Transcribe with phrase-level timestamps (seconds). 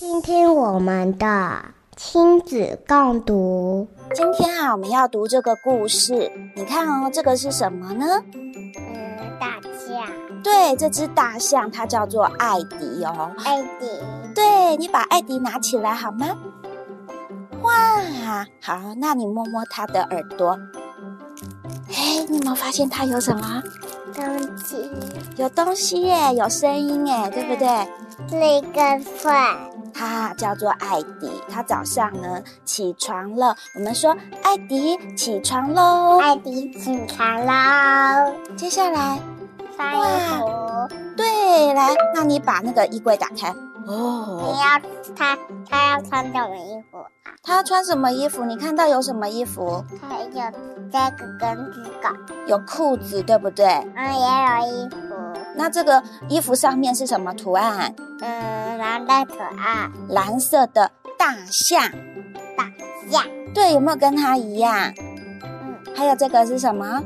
[0.00, 1.62] 听听我们的
[1.94, 3.86] 亲子共读。
[4.14, 6.32] 今天啊，我们要读这个故事。
[6.56, 8.06] 你看哦，这个是什么呢？
[8.34, 10.10] 嗯，大象。
[10.42, 13.30] 对，这只大象它叫做艾迪哦。
[13.44, 14.00] 艾迪。
[14.34, 16.28] 对，你把艾迪拿起来好吗？
[17.60, 18.00] 哇，
[18.62, 20.58] 好，那你摸摸它的耳朵。
[21.90, 23.62] 哎，你有没有发现它有什么？
[24.14, 24.90] 东西。
[25.36, 27.68] 有东西耶，有声音耶，对不对？
[28.30, 29.58] 那个饭。
[29.92, 33.56] 它叫做艾迪，他早上呢起床了。
[33.74, 36.18] 我们说，艾迪起床喽！
[36.20, 38.32] 艾迪起床喽！
[38.56, 39.18] 接下来
[39.76, 40.88] 穿衣服。
[41.16, 43.50] 对，来，那你把那个衣柜打开。
[43.86, 44.40] 哦。
[44.42, 44.80] 你要
[45.16, 47.06] 他他要穿什么衣服啊？
[47.42, 48.44] 他要穿什么衣服？
[48.44, 49.84] 你看到有什么衣服？
[50.00, 50.28] 他有
[50.90, 52.16] 这个跟这个。
[52.46, 53.66] 有裤子，对不对？
[53.96, 54.96] 嗯，也有衣服。
[55.56, 57.94] 那这个衣服上面是什么图案？
[58.20, 59.90] 嗯，蓝的图案。
[60.08, 61.82] 蓝色的大象。
[62.56, 62.70] 大
[63.10, 63.22] 象。
[63.54, 64.92] 对，有没有跟它一样？
[65.42, 65.76] 嗯。
[65.94, 67.02] 还有这个是什么？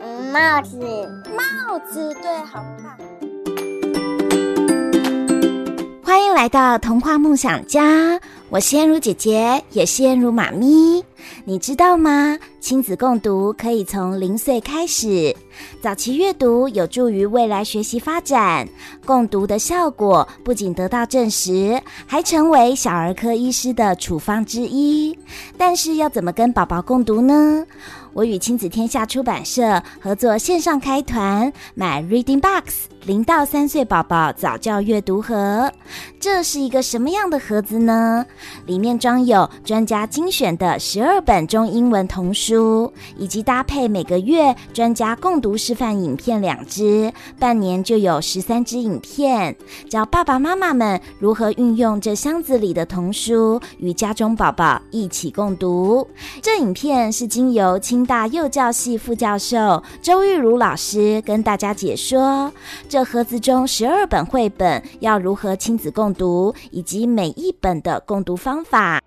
[0.00, 0.78] 嗯，帽子。
[1.36, 2.96] 帽子，对，好棒。
[6.04, 11.04] 欢迎来到童话梦想家，我是燕如姐姐，也是彦如妈咪。
[11.44, 12.38] 你知道吗？
[12.60, 15.34] 亲子共读可以从零岁开始，
[15.80, 18.68] 早期阅读有助于未来学习发展。
[19.04, 25.18] 共读的效果不仅得到证实，还成为小儿科医师的处方之一。
[25.58, 27.66] 但是要怎么跟宝宝共读呢？
[28.14, 35.72] 我与亲子天下出版社合作线上开团，买 Reading Box 零到三岁宝宝早教阅读盒。
[36.20, 38.24] 这是一个什么样的盒子呢？
[38.66, 49.56] 里面装有专家精选的十二本中英文童书，以及搭配每个月专家共读示范影片两支，半年就有十三支影片，
[49.88, 56.06] 教爸爸妈妈们如何运用这箱子里的童书，与家中宝宝一起共读。
[56.40, 62.52] 这影片是经由亲大幼教系副教授周玉如老师跟大家解说，
[62.88, 69.00] 这盒子中十二本绘本要如何亲子共读，以及每一本的共读方法。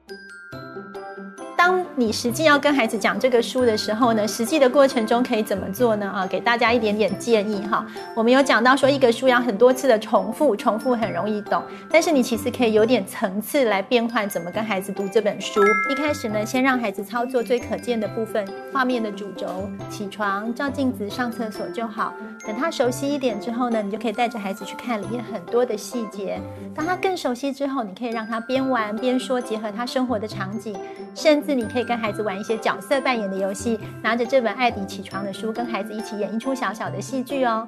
[1.58, 6.06] 当你实际要跟孩子讲这个书的时候呢，实际的过程中可以怎么做呢？
[6.06, 7.86] 啊，给大家一点点建议哈。
[8.14, 15.62] 我们有讲到说，一个书要很多次的重复，重复很容易懂，但是你其实可以有点层次来变换怎么跟孩子读这本书。
[15.90, 22.14] 一开始呢，先让孩子操作最可见的部分，画面的主轴，起床、照镜子、上厕所就好。
[22.46, 26.40] 等他熟悉一点之后呢，你就可以带着孩子去看里面很多的细节。
[26.76, 30.76] 当他更熟悉之后，你可以让他边玩边说，结合他生活的场景，
[31.16, 31.56] 甚至。
[31.56, 37.66] 你可以跟孩子玩一些角色扮演的游戏，拿着这本艾迪起床的书，跟孩子一起演一出小小的戏剧哦。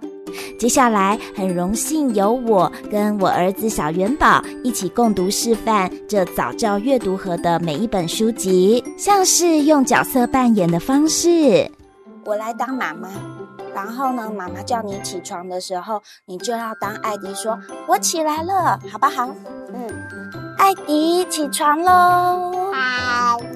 [0.60, 11.72] 接下来，很荣幸由我跟我儿子小元宝一起共读示范这早教阅读盒的每一本书籍，像是用角色扮演的方式。
[12.26, 13.08] 我来当妈妈，
[13.74, 19.34] 然后呢，妈妈叫你起床的时候，你就要当艾迪说：“我起来了，好不好？”
[19.74, 19.90] 嗯，
[20.58, 22.52] 艾迪起床喽。
[22.74, 23.47] 嗨，我起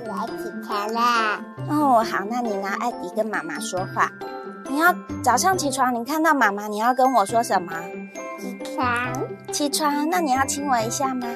[0.72, 1.38] 床啦。
[1.70, 4.10] 哦，好，那你拿艾迪跟妈妈说话。
[4.70, 7.74] 你要早上起床，你看到妈妈，你要跟我说什么？
[8.40, 9.12] 起床。
[9.52, 11.28] 起床，那你要亲我一下吗？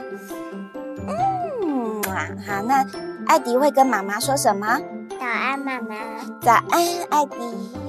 [1.61, 2.01] 嗯，
[2.47, 2.85] 好，那
[3.27, 4.79] 艾迪会跟妈妈说什么？
[5.19, 5.95] 早安，妈妈。
[6.41, 7.84] 早安，艾迪。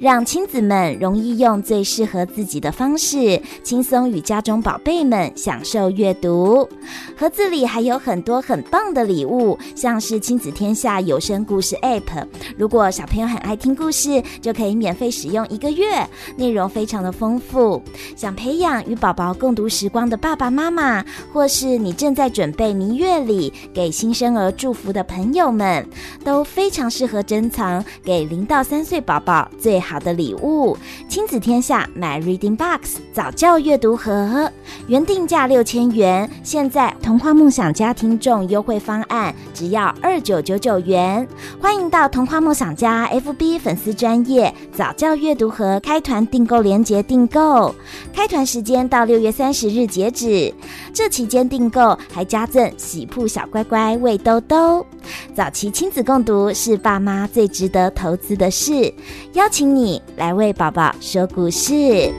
[0.00, 6.68] 让亲子们容易用最适合自己的方式，轻松与家中宝贝们享受阅读。
[7.16, 12.26] 盒子里还有很多很棒的礼物，像是亲子天下有声故事 App。
[12.56, 17.82] 如果小朋友很爱听故事，就可以免费使用一个月，内容非常的丰富。
[18.16, 25.86] 想培养与宝宝共读时光的爸爸妈妈，或是你正在准备明月礼给新生儿祝福的朋友们，
[26.24, 30.76] 都非常适合珍藏给零到三岁宝宝最好的礼物，
[31.08, 34.50] 亲子天下买 Reading Box 早教阅读盒，
[34.86, 41.26] 原定价六千元，现在童话梦想家听众优惠方案只要二九九九元。
[41.60, 47.74] 欢迎到童话梦想家 FB 粉丝专业早教阅读盒开团订购链接订购，
[48.14, 50.54] 开团时间到六月三十日截止，
[50.94, 54.86] 这期间订购还加赠喜铺小乖乖喂兜兜。
[55.34, 58.92] 早期亲子共读是爸妈最值得投资的事，
[59.32, 62.12] 邀请你来为宝宝说故事。